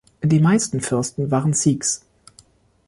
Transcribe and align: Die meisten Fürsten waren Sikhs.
Die 0.23 0.39
meisten 0.39 0.81
Fürsten 0.81 1.29
waren 1.29 1.53
Sikhs. 1.53 2.01